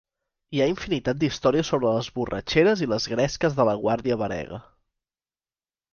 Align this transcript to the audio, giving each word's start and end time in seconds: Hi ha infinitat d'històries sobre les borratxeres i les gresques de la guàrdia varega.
Hi 0.53 0.61
ha 0.63 0.67
infinitat 0.71 1.19
d'històries 1.23 1.69
sobre 1.73 1.91
les 1.97 2.09
borratxeres 2.17 2.83
i 2.85 2.89
les 2.95 3.07
gresques 3.15 3.61
de 3.61 3.69
la 3.71 3.79
guàrdia 3.85 4.19
varega. 4.23 4.63